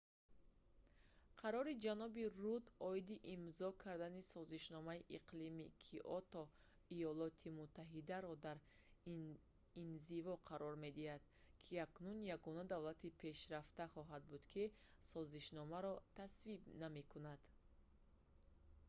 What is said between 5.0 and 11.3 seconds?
иқлими киото иёлоти муттаҳидаро дар инзиво қарор медиҳад